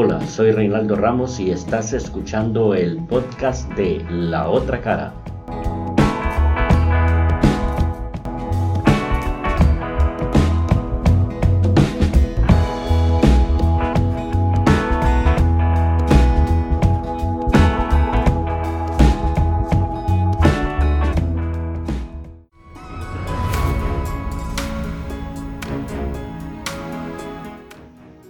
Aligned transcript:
Hola, 0.00 0.24
soy 0.28 0.52
Reinaldo 0.52 0.94
Ramos 0.94 1.40
y 1.40 1.50
estás 1.50 1.92
escuchando 1.92 2.72
el 2.72 3.04
podcast 3.06 3.68
de 3.72 4.06
La 4.08 4.48
Otra 4.48 4.80
Cara. 4.80 5.12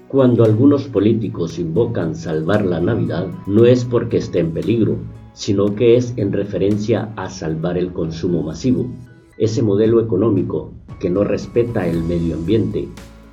Cuando 0.09 0.43
algunos 0.43 0.85
políticos 0.85 1.59
invocan 1.59 2.15
salvar 2.15 2.65
la 2.65 2.81
Navidad, 2.81 3.27
no 3.47 3.67
es 3.67 3.85
porque 3.85 4.17
esté 4.17 4.39
en 4.39 4.53
peligro, 4.53 4.97
sino 5.35 5.75
que 5.75 5.97
es 5.97 6.15
en 6.17 6.33
referencia 6.33 7.13
a 7.17 7.29
salvar 7.29 7.77
el 7.77 7.93
consumo 7.93 8.43
masivo, 8.43 8.87
ese 9.37 9.63
modelo 9.63 10.01
económico 10.01 10.73
que 10.99 11.11
no 11.11 11.25
respeta 11.25 11.87
el 11.87 12.03
medio 12.03 12.37
ambiente. 12.37 12.89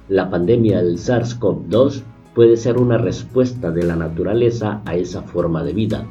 La 0.10 0.30
pandemia 0.30 0.84
del 0.84 0.98
SARS-CoV-2 0.98 2.02
puede 2.34 2.58
ser 2.58 2.78
una 2.78 2.98
respuesta 2.98 3.72
de 3.72 3.84
la 3.84 3.96
naturaleza 3.96 4.82
a 4.84 4.98
esa 4.98 5.22
forma 5.22 5.64
de 5.64 5.72
vida. 5.72 6.06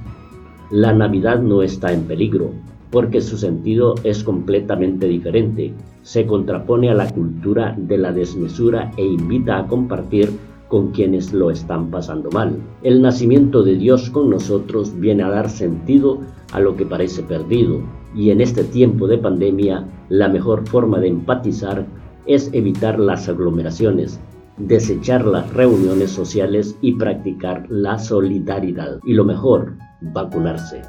La 0.71 0.95
Navidad 0.95 1.43
no 1.43 1.63
está 1.63 1.93
en 1.93 2.05
peligro, 2.05 2.53
porque 2.91 3.21
su 3.21 3.37
sentido 3.37 3.97
es 4.03 4.25
completamente 4.25 5.09
diferente. 5.09 5.75
Se 6.01 6.25
contrapone 6.25 6.91
a 6.91 6.95
la 6.95 7.11
cultura 7.11 7.75
de 7.77 7.99
la 7.99 8.13
desmesura 8.13 8.93
e 8.97 9.05
invita 9.05 9.59
a 9.59 9.67
compartir 9.67 10.31
con 10.75 10.91
quienes 10.91 11.33
lo 11.33 11.53
están 11.53 11.93
pasando 11.93 12.33
mal. 12.33 12.61
El 12.83 13.01
nacimiento 13.01 13.63
de 13.63 13.77
Dios 13.77 14.11
con 14.11 14.29
nosotros 14.29 14.93
viene 14.99 15.23
a 15.23 15.31
dar 15.31 15.49
sentido 15.49 16.19
a 16.51 16.59
lo 16.59 16.75
que 16.75 16.85
parece 16.85 17.23
perdido 17.23 17.81
y 18.13 18.31
en 18.31 18.41
este 18.41 18.65
tiempo 18.65 19.07
de 19.07 19.19
pandemia 19.19 19.87
la 20.09 20.29
mejor 20.29 20.67
forma 20.67 20.99
de 20.99 21.07
empatizar 21.07 21.87
es 22.27 22.51
evitar 22.53 22.99
las 22.99 23.29
aglomeraciones, 23.29 24.19
desechar 24.57 25.25
las 25.25 25.55
reuniones 25.55 26.11
sociales 26.11 26.77
y 26.81 26.95
practicar 26.95 27.71
la 27.71 28.01
solidaridad. 28.01 28.99
Y 29.05 29.13
lo 29.13 29.25
mejor, 29.25 29.77
vacunarse. 30.01 30.83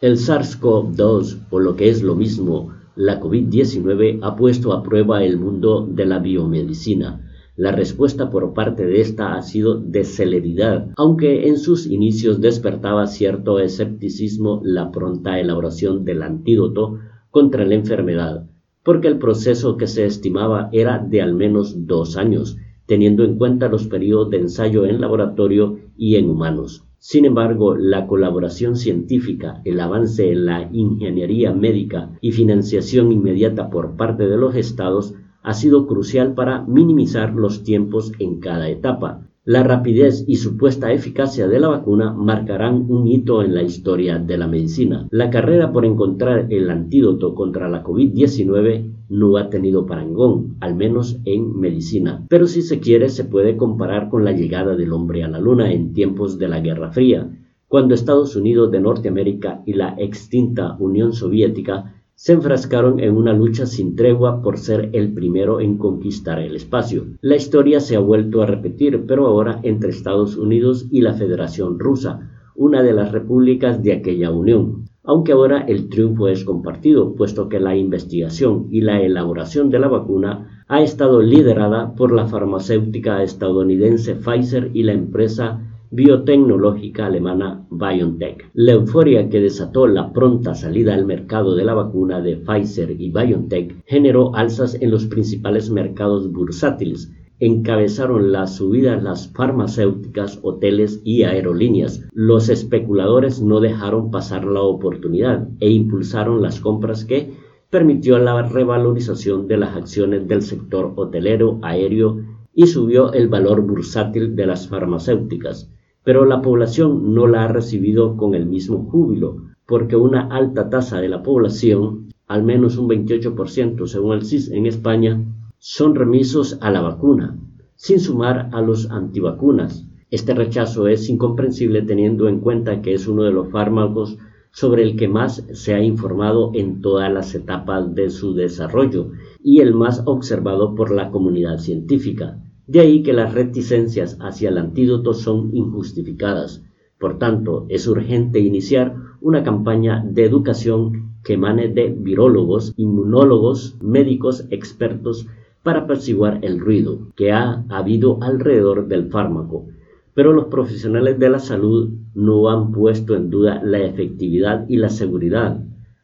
El 0.00 0.16
SARS-CoV-2, 0.16 1.46
o 1.48 1.60
lo 1.60 1.76
que 1.76 1.90
es 1.90 2.02
lo 2.02 2.16
mismo, 2.16 2.70
la 2.96 3.20
COVID-19, 3.20 4.18
ha 4.20 4.34
puesto 4.34 4.72
a 4.72 4.82
prueba 4.82 5.22
el 5.22 5.38
mundo 5.38 5.86
de 5.88 6.06
la 6.06 6.18
biomedicina 6.18 7.20
la 7.62 7.70
respuesta 7.70 8.28
por 8.28 8.54
parte 8.54 8.84
de 8.86 9.00
esta 9.00 9.36
ha 9.36 9.42
sido 9.42 9.76
de 9.78 10.02
celeridad, 10.02 10.88
aunque 10.96 11.46
en 11.46 11.58
sus 11.58 11.86
inicios 11.86 12.40
despertaba 12.40 13.06
cierto 13.06 13.60
escepticismo 13.60 14.60
la 14.64 14.90
pronta 14.90 15.38
elaboración 15.38 16.04
del 16.04 16.24
antídoto 16.24 16.98
contra 17.30 17.64
la 17.64 17.76
enfermedad, 17.76 18.48
porque 18.82 19.06
el 19.06 19.20
proceso 19.20 19.76
que 19.76 19.86
se 19.86 20.04
estimaba 20.06 20.70
era 20.72 20.98
de 20.98 21.22
al 21.22 21.34
menos 21.34 21.86
dos 21.86 22.16
años, 22.16 22.56
teniendo 22.86 23.22
en 23.22 23.38
cuenta 23.38 23.68
los 23.68 23.86
periodos 23.86 24.30
de 24.30 24.38
ensayo 24.38 24.84
en 24.84 25.00
laboratorio 25.00 25.78
y 25.96 26.16
en 26.16 26.30
humanos. 26.30 26.84
Sin 26.98 27.26
embargo, 27.26 27.76
la 27.76 28.08
colaboración 28.08 28.74
científica, 28.74 29.62
el 29.64 29.78
avance 29.78 30.32
en 30.32 30.46
la 30.46 30.68
ingeniería 30.72 31.52
médica 31.52 32.10
y 32.20 32.32
financiación 32.32 33.12
inmediata 33.12 33.70
por 33.70 33.94
parte 33.94 34.26
de 34.26 34.36
los 34.36 34.56
estados 34.56 35.14
ha 35.42 35.54
sido 35.54 35.86
crucial 35.86 36.34
para 36.34 36.62
minimizar 36.62 37.34
los 37.34 37.62
tiempos 37.62 38.12
en 38.18 38.40
cada 38.40 38.68
etapa. 38.68 39.28
La 39.44 39.64
rapidez 39.64 40.24
y 40.28 40.36
supuesta 40.36 40.92
eficacia 40.92 41.48
de 41.48 41.58
la 41.58 41.66
vacuna 41.66 42.12
marcarán 42.12 42.86
un 42.88 43.08
hito 43.08 43.42
en 43.42 43.54
la 43.54 43.62
historia 43.62 44.20
de 44.20 44.38
la 44.38 44.46
medicina. 44.46 45.08
La 45.10 45.30
carrera 45.30 45.72
por 45.72 45.84
encontrar 45.84 46.46
el 46.50 46.70
antídoto 46.70 47.34
contra 47.34 47.68
la 47.68 47.82
COVID-19 47.82 48.92
no 49.08 49.36
ha 49.36 49.50
tenido 49.50 49.84
parangón, 49.84 50.56
al 50.60 50.76
menos 50.76 51.18
en 51.24 51.58
medicina. 51.58 52.24
Pero 52.28 52.46
si 52.46 52.62
se 52.62 52.78
quiere 52.78 53.08
se 53.08 53.24
puede 53.24 53.56
comparar 53.56 54.10
con 54.10 54.24
la 54.24 54.30
llegada 54.30 54.76
del 54.76 54.92
hombre 54.92 55.24
a 55.24 55.28
la 55.28 55.40
luna 55.40 55.72
en 55.72 55.92
tiempos 55.92 56.38
de 56.38 56.46
la 56.46 56.60
Guerra 56.60 56.92
Fría, 56.92 57.28
cuando 57.66 57.94
Estados 57.94 58.36
Unidos 58.36 58.70
de 58.70 58.80
Norteamérica 58.80 59.62
y 59.66 59.72
la 59.72 59.96
extinta 59.98 60.76
Unión 60.78 61.12
Soviética 61.12 62.01
se 62.14 62.32
enfrascaron 62.32 63.00
en 63.00 63.16
una 63.16 63.32
lucha 63.32 63.66
sin 63.66 63.96
tregua 63.96 64.42
por 64.42 64.58
ser 64.58 64.90
el 64.92 65.12
primero 65.12 65.60
en 65.60 65.78
conquistar 65.78 66.38
el 66.38 66.56
espacio. 66.56 67.06
La 67.20 67.36
historia 67.36 67.80
se 67.80 67.96
ha 67.96 68.00
vuelto 68.00 68.42
a 68.42 68.46
repetir, 68.46 69.04
pero 69.06 69.26
ahora 69.26 69.60
entre 69.62 69.90
Estados 69.90 70.36
Unidos 70.36 70.86
y 70.90 71.00
la 71.00 71.14
Federación 71.14 71.78
Rusa, 71.78 72.30
una 72.54 72.82
de 72.82 72.92
las 72.92 73.12
repúblicas 73.12 73.82
de 73.82 73.92
aquella 73.92 74.30
unión. 74.30 74.84
Aunque 75.04 75.32
ahora 75.32 75.62
el 75.62 75.88
triunfo 75.88 76.28
es 76.28 76.44
compartido, 76.44 77.14
puesto 77.16 77.48
que 77.48 77.58
la 77.58 77.74
investigación 77.74 78.68
y 78.70 78.82
la 78.82 79.00
elaboración 79.00 79.70
de 79.70 79.80
la 79.80 79.88
vacuna 79.88 80.64
ha 80.68 80.80
estado 80.80 81.20
liderada 81.22 81.94
por 81.96 82.12
la 82.12 82.28
farmacéutica 82.28 83.22
estadounidense 83.22 84.14
Pfizer 84.14 84.70
y 84.74 84.84
la 84.84 84.92
empresa 84.92 85.71
biotecnológica 85.94 87.04
alemana 87.04 87.66
BioNTech. 87.70 88.50
La 88.54 88.72
euforia 88.72 89.28
que 89.28 89.42
desató 89.42 89.86
la 89.86 90.10
pronta 90.14 90.54
salida 90.54 90.94
al 90.94 91.04
mercado 91.04 91.54
de 91.54 91.66
la 91.66 91.74
vacuna 91.74 92.22
de 92.22 92.36
Pfizer 92.36 92.98
y 92.98 93.10
BioNTech 93.10 93.84
generó 93.84 94.34
alzas 94.34 94.74
en 94.80 94.90
los 94.90 95.04
principales 95.04 95.68
mercados 95.68 96.32
bursátiles, 96.32 97.12
encabezaron 97.40 98.32
las 98.32 98.56
subidas 98.56 99.02
las 99.02 99.28
farmacéuticas, 99.34 100.40
hoteles 100.42 101.02
y 101.04 101.24
aerolíneas. 101.24 102.08
Los 102.14 102.48
especuladores 102.48 103.42
no 103.42 103.60
dejaron 103.60 104.10
pasar 104.10 104.46
la 104.46 104.62
oportunidad 104.62 105.46
e 105.60 105.68
impulsaron 105.68 106.40
las 106.40 106.58
compras 106.58 107.04
que 107.04 107.34
permitió 107.68 108.16
la 108.16 108.40
revalorización 108.40 109.46
de 109.46 109.58
las 109.58 109.76
acciones 109.76 110.26
del 110.26 110.40
sector 110.40 110.94
hotelero, 110.96 111.58
aéreo 111.60 112.18
y 112.54 112.66
subió 112.66 113.12
el 113.12 113.28
valor 113.28 113.60
bursátil 113.60 114.34
de 114.34 114.46
las 114.46 114.68
farmacéuticas 114.68 115.68
pero 116.04 116.24
la 116.24 116.42
población 116.42 117.14
no 117.14 117.26
la 117.26 117.44
ha 117.44 117.48
recibido 117.48 118.16
con 118.16 118.34
el 118.34 118.46
mismo 118.46 118.84
júbilo, 118.90 119.42
porque 119.66 119.96
una 119.96 120.26
alta 120.28 120.68
tasa 120.68 121.00
de 121.00 121.08
la 121.08 121.22
población, 121.22 122.08
al 122.26 122.42
menos 122.42 122.76
un 122.76 122.88
28% 122.88 123.86
según 123.86 124.14
el 124.14 124.24
CIS 124.24 124.50
en 124.50 124.66
España, 124.66 125.24
son 125.58 125.94
remisos 125.94 126.58
a 126.60 126.70
la 126.70 126.80
vacuna, 126.80 127.38
sin 127.76 128.00
sumar 128.00 128.50
a 128.52 128.60
los 128.60 128.90
antivacunas. 128.90 129.86
Este 130.10 130.34
rechazo 130.34 130.88
es 130.88 131.08
incomprensible 131.08 131.82
teniendo 131.82 132.28
en 132.28 132.40
cuenta 132.40 132.82
que 132.82 132.94
es 132.94 133.06
uno 133.06 133.22
de 133.22 133.32
los 133.32 133.50
fármacos 133.50 134.18
sobre 134.50 134.82
el 134.82 134.96
que 134.96 135.08
más 135.08 135.46
se 135.52 135.74
ha 135.74 135.82
informado 135.82 136.50
en 136.54 136.82
todas 136.82 137.10
las 137.10 137.34
etapas 137.34 137.94
de 137.94 138.10
su 138.10 138.34
desarrollo 138.34 139.12
y 139.42 139.60
el 139.60 139.72
más 139.72 140.02
observado 140.04 140.74
por 140.74 140.90
la 140.90 141.10
comunidad 141.10 141.58
científica. 141.58 142.38
De 142.72 142.80
ahí 142.80 143.02
que 143.02 143.12
las 143.12 143.34
reticencias 143.34 144.16
hacia 144.18 144.48
el 144.48 144.56
antídoto 144.56 145.12
son 145.12 145.54
injustificadas. 145.54 146.64
Por 146.98 147.18
tanto, 147.18 147.66
es 147.68 147.86
urgente 147.86 148.40
iniciar 148.40 148.96
una 149.20 149.44
campaña 149.44 150.02
de 150.02 150.24
educación 150.24 151.16
que 151.22 151.34
emane 151.34 151.68
de 151.68 151.90
virólogos, 151.90 152.72
inmunólogos, 152.78 153.76
médicos, 153.82 154.46
expertos 154.48 155.26
para 155.62 155.80
apaciguar 155.80 156.38
el 156.40 156.60
ruido 156.60 157.08
que 157.14 157.30
ha 157.30 157.62
habido 157.68 158.22
alrededor 158.22 158.88
del 158.88 159.10
fármaco. 159.10 159.66
Pero 160.14 160.32
los 160.32 160.46
profesionales 160.46 161.18
de 161.18 161.28
la 161.28 161.40
salud 161.40 161.90
no 162.14 162.48
han 162.48 162.72
puesto 162.72 163.14
en 163.14 163.28
duda 163.28 163.60
la 163.62 163.80
efectividad 163.80 164.64
y 164.66 164.78
la 164.78 164.88
seguridad 164.88 165.62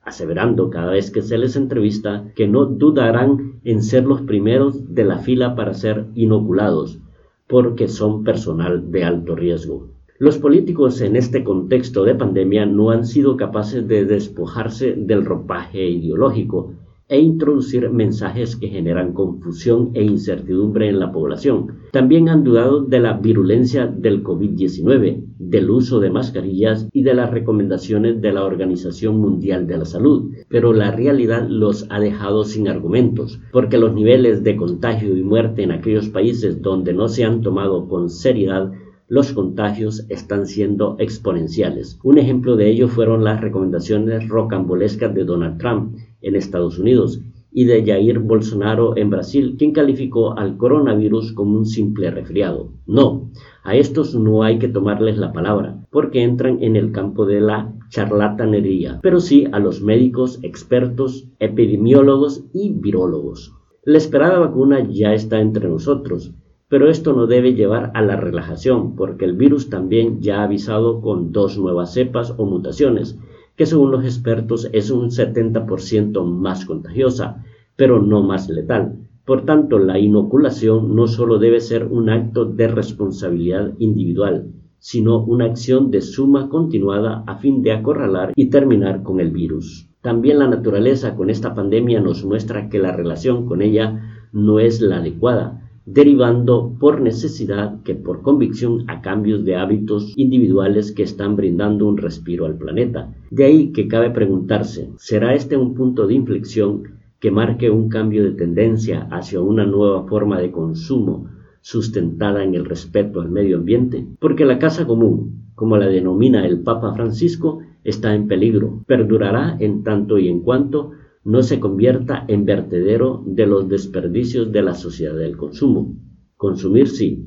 aseverando 0.09 0.71
cada 0.71 0.91
vez 0.91 1.11
que 1.11 1.23
se 1.23 1.39
les 1.39 1.55
entrevista 1.57 2.33
que 2.35 2.49
no 2.49 2.65
dudarán 2.67 3.61
en 3.65 3.83
ser 3.83 4.05
los 4.05 4.23
primeros 4.23 4.95
de 4.95 5.05
la 5.05 5.19
fila 5.19 5.55
para 5.55 5.75
ser 5.75 6.07
inoculados, 6.15 6.99
porque 7.47 7.89
son 7.89 8.25
personal 8.25 8.91
de 8.91 9.05
alto 9.05 9.37
riesgo. 9.37 9.89
Los 10.19 10.39
políticos 10.39 11.01
en 11.01 11.15
este 11.15 11.45
contexto 11.45 12.05
de 12.05 12.17
pandemia 12.17 12.67
no 12.67 12.91
han 12.91 13.07
sido 13.07 13.37
capaces 13.37 13.87
de 13.87 14.05
despojarse 14.05 14.95
del 14.97 15.25
ropaje 15.25 15.89
ideológico 15.89 16.73
e 17.09 17.19
introducir 17.21 17.89
mensajes 17.91 18.57
que 18.57 18.69
generan 18.69 19.13
confusión 19.13 19.91
e 19.95 20.03
incertidumbre 20.03 20.89
en 20.89 20.99
la 20.99 21.11
población. 21.11 21.79
También 21.91 22.29
han 22.29 22.45
dudado 22.45 22.83
de 22.83 23.01
la 23.01 23.15
virulencia 23.15 23.87
del 23.87 24.23
COVID-19, 24.23 25.25
del 25.39 25.71
uso 25.71 26.01
de 26.01 26.11
mascarillas 26.11 26.89
y 26.93 27.03
de 27.03 27.15
las 27.15 27.31
recomendaciones 27.31 28.21
de 28.21 28.33
la 28.33 28.45
Organización 28.45 29.19
Mundial 29.19 29.67
de 29.67 29.79
la 29.79 29.85
Salud, 29.87 30.33
pero 30.49 30.73
la 30.73 30.91
realidad 30.91 31.49
los 31.49 31.87
ha 31.89 31.99
dejado 31.99 32.45
sin 32.45 32.69
argumentos, 32.69 33.41
porque 33.53 33.79
los 33.79 33.95
niveles 33.95 34.45
de 34.45 34.57
contagio 34.57 35.17
y 35.17 35.23
muerte 35.23 35.63
en 35.63 35.73
aquellos 35.73 36.09
países 36.11 36.61
donde 36.61 36.93
no 36.93 37.09
se 37.09 37.25
han 37.25 37.41
tomado 37.41 37.89
con 37.89 38.11
seriedad 38.11 38.73
los 39.09 39.33
contagios 39.33 40.05
están 40.11 40.47
siendo 40.47 40.97
exponenciales. 40.99 41.99
Un 42.03 42.19
ejemplo 42.19 42.57
de 42.57 42.69
ello 42.71 42.89
fueron 42.89 43.25
las 43.25 43.41
recomendaciones 43.41 44.29
rocambolescas 44.29 45.15
de 45.15 45.25
Donald 45.25 45.59
Trump 45.59 45.97
en 46.21 46.37
Estados 46.37 46.79
Unidos 46.79 47.21
y 47.51 47.65
de 47.65 47.85
Jair 47.85 48.19
Bolsonaro 48.19 48.97
en 48.99 49.09
Brasil, 49.09 49.57
quien 49.59 49.73
calificó 49.73 50.39
al 50.39 50.59
coronavirus 50.59 51.33
como 51.33 51.57
un 51.57 51.65
simple 51.65 52.11
resfriado. 52.11 52.73
No, 52.87 53.31
a 53.65 53.75
estos 53.75 54.15
no 54.15 54.43
hay 54.43 54.59
que 54.59 54.69
tomarles 54.69 55.17
la 55.17 55.33
palabra, 55.33 55.87
porque 55.91 56.23
entran 56.23 56.63
en 56.63 56.77
el 56.77 56.93
campo 56.93 57.25
de 57.25 57.41
la 57.41 57.75
charlatanería, 57.89 59.01
pero 59.03 59.21
sí 59.21 59.47
a 59.51 59.59
los 59.59 59.81
médicos, 59.81 60.39
expertos, 60.43 61.29
epidemiólogos 61.39 62.45
y 62.53 62.71
virólogos. 62.71 63.55
La 63.83 63.97
esperada 63.97 64.39
vacuna 64.39 64.87
ya 64.87 65.15
está 65.15 65.41
entre 65.41 65.67
nosotros, 65.67 66.35
pero 66.69 66.91
esto 66.91 67.15
no 67.15 67.27
debe 67.27 67.55
llevar 67.55 67.91
a 67.95 68.03
la 68.03 68.17
relajación, 68.17 68.95
porque 68.95 69.25
el 69.25 69.33
virus 69.33 69.71
también 69.71 70.21
ya 70.21 70.41
ha 70.41 70.45
avisado 70.45 71.01
con 71.01 71.33
dos 71.33 71.59
nuevas 71.59 71.95
cepas 71.95 72.35
o 72.37 72.45
mutaciones, 72.45 73.19
que 73.57 73.67
según 73.67 73.91
los 73.91 74.05
expertos 74.05 74.69
es 74.73 74.91
un 74.91 75.11
70% 75.11 76.25
más 76.25 76.67
contagiosa, 76.67 77.45
pero 77.75 78.03
no 78.03 78.23
más 78.23 78.49
letal. 78.49 78.99
Por 79.25 79.45
tanto, 79.45 79.79
la 79.79 79.99
inoculación 79.99 80.95
no 80.95 81.07
solo 81.07 81.39
debe 81.39 81.61
ser 81.61 81.87
un 81.87 82.11
acto 82.11 82.45
de 82.45 82.69
responsabilidad 82.69 83.73
individual, 83.79 84.53
sino 84.79 85.25
una 85.25 85.47
acción 85.47 85.91
de 85.91 86.03
suma 86.03 86.49
continuada 86.49 87.25
a 87.27 87.37
fin 87.37 87.63
de 87.63 87.73
acorralar 87.73 88.33
y 88.37 88.47
terminar 88.47 89.03
con 89.03 89.21
el 89.21 89.31
virus. 89.31 89.89
También 90.03 90.39
la 90.39 90.49
naturaleza 90.49 91.17
con 91.17 91.31
esta 91.31 91.55
pandemia 91.55 92.01
nos 92.01 92.25
muestra 92.25 92.69
que 92.69 92.79
la 92.79 92.93
relación 92.93 93.47
con 93.47 93.61
ella 93.61 94.29
no 94.33 94.61
es 94.61 94.81
la 94.81 94.99
adecuada, 94.99 95.68
derivando 95.91 96.75
por 96.79 97.01
necesidad 97.01 97.83
que 97.83 97.95
por 97.95 98.21
convicción 98.21 98.85
a 98.89 99.01
cambios 99.01 99.43
de 99.45 99.57
hábitos 99.57 100.13
individuales 100.17 100.93
que 100.93 101.03
están 101.03 101.35
brindando 101.35 101.89
un 101.89 101.97
respiro 101.97 102.45
al 102.45 102.59
planeta. 102.59 103.15
De 103.31 103.45
ahí 103.47 103.73
que 103.73 103.89
cabe 103.89 104.11
preguntarse, 104.11 104.91
¿será 104.99 105.35
este 105.35 105.57
un 105.57 105.75
punto 105.75 106.07
de 106.07 106.13
inflexión 106.13 106.83
que 107.19 107.31
marque 107.31 107.71
un 107.71 107.89
cambio 107.89 108.23
de 108.23 108.33
tendencia 108.33 109.09
hacia 109.11 109.41
una 109.41 109.65
nueva 109.65 110.07
forma 110.07 110.39
de 110.39 110.51
consumo 110.51 111.31
sustentada 111.63 112.45
en 112.45 112.55
el 112.55 112.67
respeto 112.67 113.23
al 113.23 113.31
medio 113.31 113.57
ambiente? 113.57 114.07
Porque 114.21 114.45
la 114.45 114.59
casa 114.59 114.87
común, 114.87 115.47
como 115.55 115.79
la 115.79 115.87
denomina 115.87 116.47
el 116.47 116.61
Papa 116.61 116.93
Francisco, 116.93 117.61
está 117.83 118.15
en 118.15 118.29
peligro. 118.29 118.85
Perdurará 118.87 119.57
en 119.59 119.85
tanto 119.85 120.19
y 120.19 120.29
en 120.29 120.41
cuanto 120.41 120.93
no 121.29 121.43
se 121.43 121.61
convierta 121.61 122.25
en 122.27 122.47
vertedero 122.47 123.23
de 123.27 123.45
los 123.45 123.69
desperdicios 123.69 124.51
de 124.51 124.63
la 124.63 124.75
sociedad 124.75 125.15
del 125.15 125.37
consumo. 125.37 125.95
Consumir 126.39 126.89
sí, 126.89 127.23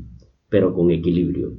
pero 0.49 0.73
con 0.73 0.89
equilibrio. 0.89 1.53